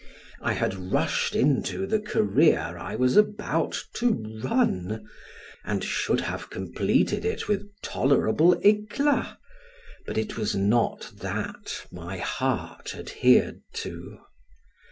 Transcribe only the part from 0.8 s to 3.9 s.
rushed into the career I was about